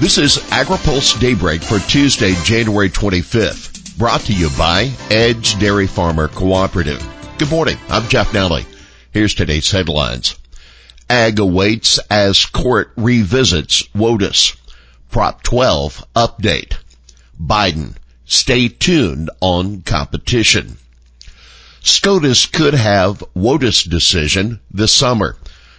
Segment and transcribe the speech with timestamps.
[0.00, 6.26] This is AgriPulse Daybreak for Tuesday, January 25th, brought to you by Edge Dairy Farmer
[6.26, 7.00] Cooperative.
[7.38, 7.78] Good morning.
[7.88, 8.66] I'm Jeff Nalley.
[9.12, 10.36] Here's today's headlines.
[11.08, 14.56] Ag awaits as court revisits WOTUS.
[15.12, 16.76] Prop 12 update.
[17.40, 20.76] Biden, stay tuned on competition.
[21.82, 25.36] SCOTUS could have WOTUS decision this summer.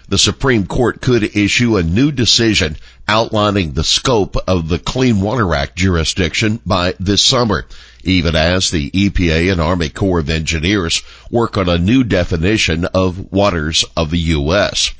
[0.07, 2.77] The Supreme Court could issue a new decision
[3.07, 7.65] outlining the scope of the Clean Water Act jurisdiction by this summer,
[8.03, 13.31] even as the EPA and Army Corps of Engineers work on a new definition of
[13.31, 14.91] waters of the U.S.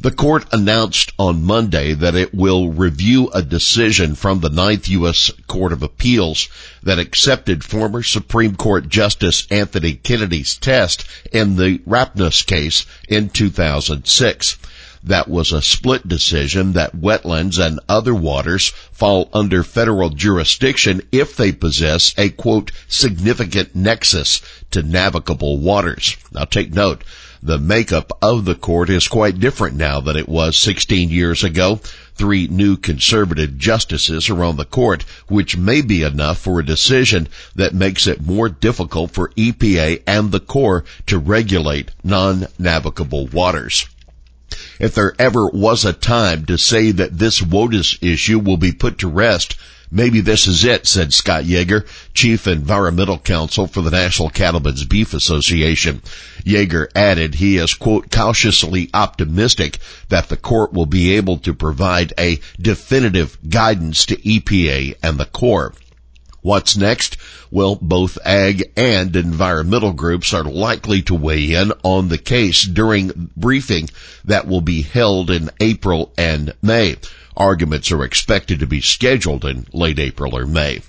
[0.00, 5.30] The court announced on Monday that it will review a decision from the Ninth U.S.
[5.46, 6.48] Court of Appeals
[6.82, 14.58] that accepted former Supreme Court Justice Anthony Kennedy's test in the Rapanos case in 2006.
[15.06, 21.36] That was a split decision that wetlands and other waters fall under federal jurisdiction if
[21.36, 26.16] they possess a quote significant nexus to navigable waters.
[26.32, 27.04] Now take note,
[27.42, 31.80] the makeup of the court is quite different now than it was 16 years ago.
[32.14, 37.28] Three new conservative justices are on the court, which may be enough for a decision
[37.56, 43.86] that makes it more difficult for EPA and the Corps to regulate non-navigable waters.
[44.78, 48.98] If there ever was a time to say that this WOTUS issue will be put
[48.98, 49.56] to rest,
[49.90, 55.14] maybe this is it, said Scott Yager, Chief Environmental Counsel for the National Cattlemen's Beef
[55.14, 56.02] Association.
[56.44, 59.78] Yager added he is, quote, cautiously optimistic
[60.08, 65.26] that the court will be able to provide a definitive guidance to EPA and the
[65.26, 65.72] Corps.
[66.44, 67.16] What's next?
[67.50, 73.30] Well, both ag and environmental groups are likely to weigh in on the case during
[73.34, 73.88] briefing
[74.26, 76.96] that will be held in April and May.
[77.34, 80.82] Arguments are expected to be scheduled in late April or May.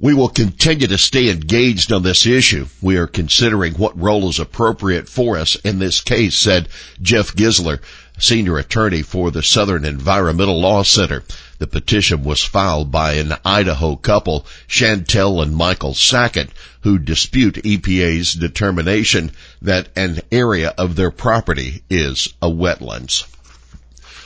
[0.00, 2.68] We will continue to stay engaged on this issue.
[2.80, 6.70] We are considering what role is appropriate for us in this case, said
[7.02, 7.80] Geoff Gisler,
[8.18, 11.22] senior attorney for the Southern Environmental Law Center.
[11.62, 16.50] The petition was filed by an Idaho couple, Chantell and Michael Sackett,
[16.80, 19.30] who dispute EPA's determination
[19.62, 23.26] that an area of their property is a wetlands.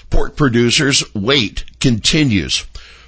[0.08, 2.64] Pork producers wait continues.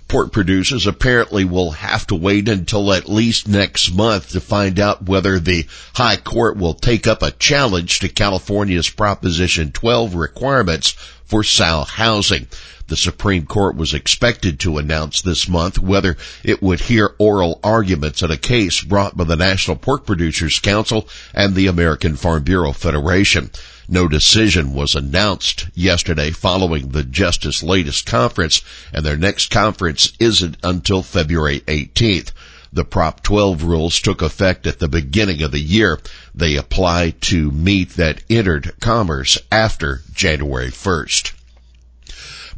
[0.08, 5.04] Pork producers apparently will have to wait until at least next month to find out
[5.04, 10.92] whether the High Court will take up a challenge to California's Proposition 12 requirements
[11.26, 12.46] for sow housing.
[12.86, 18.22] The Supreme Court was expected to announce this month whether it would hear oral arguments
[18.22, 22.72] in a case brought by the National Pork Producers Council and the American Farm Bureau
[22.72, 23.50] Federation.
[23.90, 28.60] No decision was announced yesterday following the Justice latest conference,
[28.92, 32.32] and their next conference isn't until February 18th.
[32.70, 36.00] The Prop 12 rules took effect at the beginning of the year.
[36.34, 41.32] They apply to meat that entered commerce after January 1st.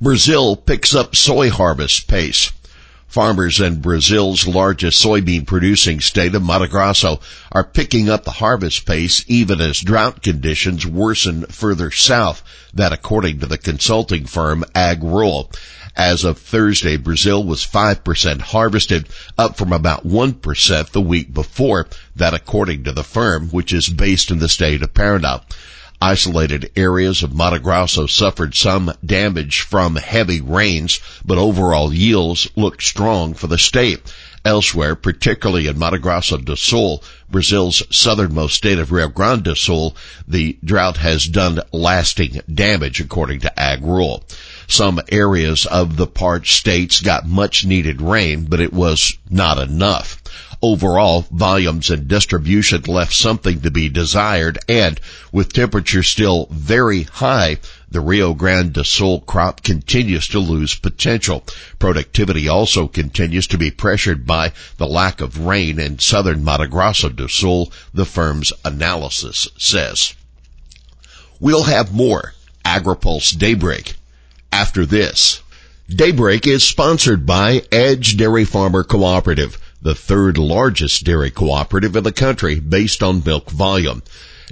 [0.00, 2.50] Brazil picks up soy harvest pace.
[3.10, 7.18] Farmers in Brazil's largest soybean producing state of Mato Grosso
[7.50, 13.40] are picking up the harvest pace even as drought conditions worsen further south, that according
[13.40, 15.52] to the consulting firm AgRural.
[15.96, 22.32] As of Thursday, Brazil was 5% harvested, up from about 1% the week before, that
[22.32, 25.42] according to the firm, which is based in the state of Paraná.
[26.02, 32.82] Isolated areas of Mato Grosso suffered some damage from heavy rains, but overall yields looked
[32.82, 34.00] strong for the state.
[34.42, 39.94] Elsewhere, particularly in Mato Grosso do Sul, Brazil's southernmost state of Rio Grande do Sul,
[40.26, 44.22] the drought has done lasting damage according to AgRural.
[44.68, 50.19] Some areas of the parched states got much needed rain, but it was not enough.
[50.62, 55.00] Overall, volumes and distribution left something to be desired and
[55.32, 57.56] with temperatures still very high,
[57.90, 61.44] the Rio Grande do Sul crop continues to lose potential.
[61.78, 67.08] Productivity also continues to be pressured by the lack of rain in southern Mato Grosso
[67.08, 70.14] do Sul, the firm's analysis says.
[71.40, 72.34] We'll have more
[72.66, 73.94] AgriPulse Daybreak
[74.52, 75.40] after this.
[75.88, 82.12] Daybreak is sponsored by Edge Dairy Farmer Cooperative the third largest dairy cooperative in the
[82.12, 84.02] country based on milk volume.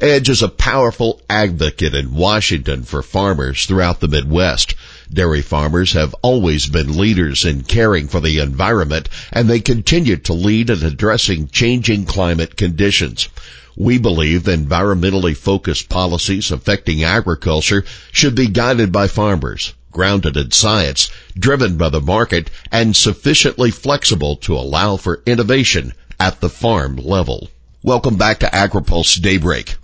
[0.00, 4.74] Edge is a powerful advocate in Washington for farmers throughout the Midwest.
[5.12, 10.32] Dairy farmers have always been leaders in caring for the environment and they continue to
[10.32, 13.28] lead in addressing changing climate conditions.
[13.76, 19.74] We believe environmentally focused policies affecting agriculture should be guided by farmers.
[19.90, 26.40] Grounded in science, driven by the market, and sufficiently flexible to allow for innovation at
[26.40, 27.48] the farm level.
[27.82, 29.76] Welcome back to AgriPulse Daybreak.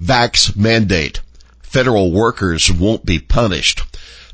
[0.00, 1.20] Vax mandate.
[1.62, 3.82] Federal workers won't be punished.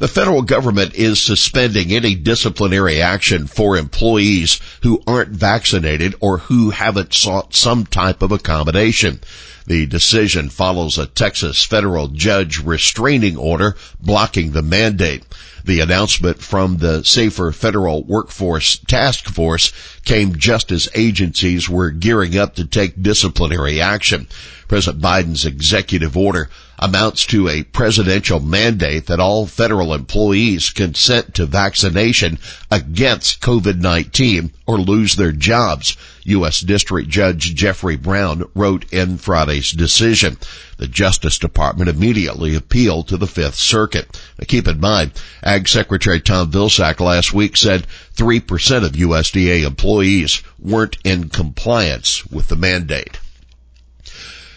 [0.01, 6.71] The federal government is suspending any disciplinary action for employees who aren't vaccinated or who
[6.71, 9.21] haven't sought some type of accommodation.
[9.67, 15.23] The decision follows a Texas federal judge restraining order blocking the mandate.
[15.65, 19.73] The announcement from the Safer Federal Workforce Task Force
[20.05, 24.29] came just as agencies were gearing up to take disciplinary action.
[24.69, 31.45] President Biden's executive order amounts to a presidential mandate that all federal employees consent to
[31.45, 32.39] vaccination
[32.71, 35.97] against COVID-19 or lose their jobs.
[36.25, 36.61] U.S.
[36.61, 40.39] District Judge Jeffrey Brown wrote in Friday's decision.
[40.79, 44.19] The Justice Department immediately appealed to the Fifth Circuit.
[44.39, 50.43] Now keep in mind, Ag Secretary Tom Vilsack last week said 3% of USDA employees
[50.59, 53.19] weren't in compliance with the mandate.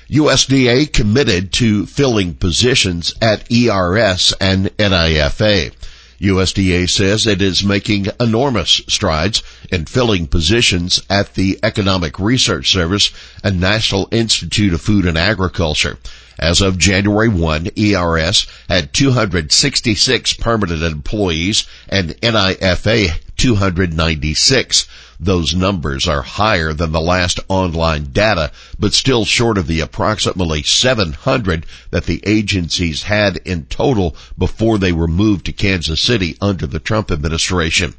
[0.10, 5.74] USDA committed to filling positions at ERS and NIFA.
[6.22, 13.12] USDA says it is making enormous strides in filling positions at the Economic Research Service
[13.44, 15.98] and National Institute of Food and Agriculture.
[16.40, 24.88] As of January 1, ERS had 266 permanent employees and NIFA 296.
[25.20, 30.62] Those numbers are higher than the last online data, but still short of the approximately
[30.62, 36.68] 700 that the agencies had in total before they were moved to Kansas City under
[36.68, 37.96] the Trump administration.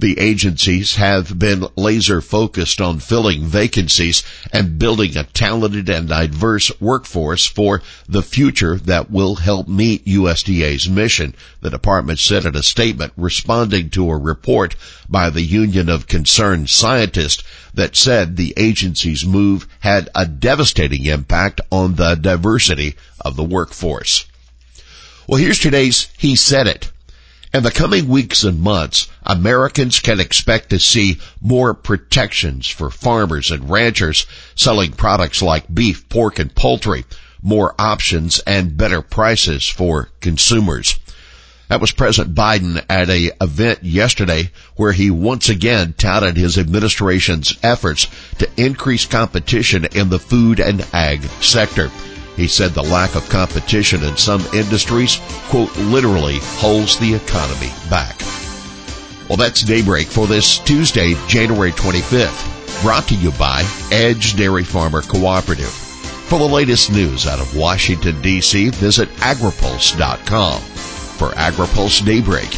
[0.00, 6.72] The agencies have been laser focused on filling vacancies and building a talented and diverse
[6.80, 12.62] workforce for the future that will help meet USDA's mission, the department said in a
[12.62, 14.74] statement responding to a report
[15.06, 17.44] by the Union of Concerned Scientists
[17.74, 24.24] that said the agency's move had a devastating impact on the diversity of the workforce.
[25.26, 26.90] Well, here's today's He Said It.
[27.52, 33.50] In the coming weeks and months, Americans can expect to see more protections for farmers
[33.50, 34.24] and ranchers
[34.54, 37.04] selling products like beef, pork, and poultry,
[37.42, 40.96] more options and better prices for consumers.
[41.66, 47.58] That was President Biden at a event yesterday where he once again touted his administration's
[47.64, 48.06] efforts
[48.38, 51.90] to increase competition in the food and ag sector.
[52.36, 58.20] He said the lack of competition in some industries, quote, literally holds the economy back.
[59.28, 63.62] Well, that's daybreak for this Tuesday, January 25th, brought to you by
[63.92, 65.70] Edge Dairy Farmer Cooperative.
[66.30, 70.60] For the latest news out of Washington, D.C., visit agripulse.com.
[70.60, 72.48] For AgriPulse Daybreak,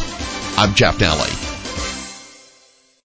[0.57, 1.42] I'm Jeff Nalley.